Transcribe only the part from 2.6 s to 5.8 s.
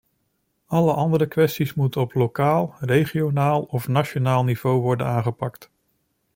regionaal of nationaal niveau worden aangepakt.